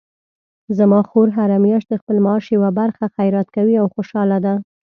زما 0.77 0.99
خور 1.09 1.27
هره 1.37 1.57
میاشت 1.65 1.87
د 1.89 1.93
خپل 2.01 2.17
معاش 2.25 2.45
یوه 2.55 2.69
برخه 2.79 3.03
خیرات 3.15 3.47
کوي 3.55 3.75
او 3.81 3.87
خوشحاله 3.95 4.37
ده 4.45 4.53